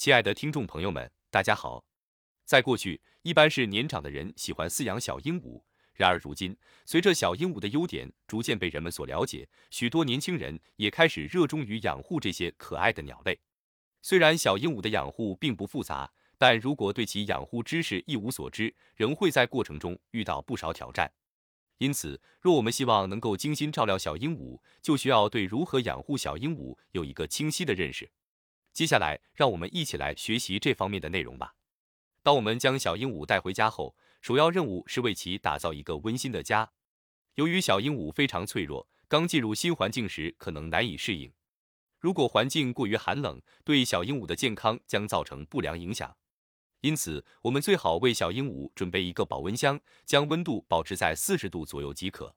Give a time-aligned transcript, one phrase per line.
[0.00, 1.84] 亲爱的听众朋友们，大家好。
[2.46, 13.38] 在过去，一般是年长的人喜欢饲养小鹦鹉，然而如今，随着小鹦鹉的优点逐渐被人们所了解，许多年轻人也开始热衷于养护这些可爱的鸟类。
[14.00, 21.12] 虽然小鹦鹉的养护并不复杂，但如果对其养护知识一无所知，仍会在过程中遇到不少挑战。
[21.76, 28.10] 因此，若我们希望能够精心照料小鹦鹉，就需要对如何养护小鹦鹉有一个清晰的认识。
[28.72, 31.54] 接下来，让我们一起来学习这方面的内容吧。
[32.22, 36.72] 当我们将小鹦鹉带回家后，首要任务是为其打造一个温馨的家。
[37.34, 41.32] 由于小鹦鹉非常脆弱，刚进入新环境时可能难以适应。
[41.98, 46.16] 如果环境过于寒冷，对小鹦鹉的健康将造成不良影响。
[46.80, 52.34] 因此，我们最好为小鹦鹉准备一个保温箱，将温度保持在四十度左右即可。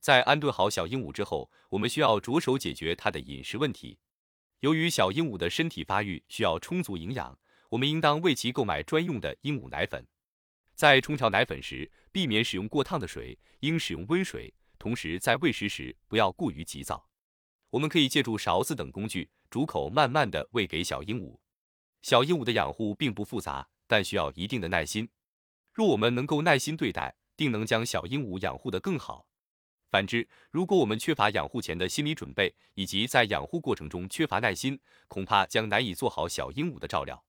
[0.00, 3.98] 在安顿好小鹦鹉之后，我们需要着手解决它的饮食问题。
[4.64, 10.06] 由于小鹦鹉的身体发育需要充足营养，我们应当为其购买专用的鹦鹉奶粉。
[10.74, 14.54] 在冲调奶粉时，避免使用过烫的水，应使用温水。
[14.78, 17.06] 同时，在喂食时不要过于急躁。
[17.68, 21.36] 我们可以借助勺子等工具，逐口慢慢地喂给小鹦鹉。
[22.00, 23.68] 小鹦鹉的养护并不复杂。
[23.86, 25.06] 但需要一定的耐心。
[25.74, 29.26] 若我们能够耐心对待，定能将小鹦鹉养护得更好。
[29.94, 37.24] 反之，如果我们缺乏养护前的心理准备，以及在养护过程中缺乏耐心，恐怕将难以做好小鹦鹉的照料。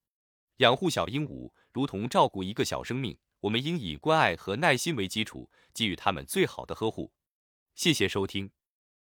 [0.58, 7.12] 养护小鹦鹉如同照顾一个小生命，我们应以关爱和耐心为基础，给予它们最好的呵护。
[7.76, 8.50] 谢谢收听。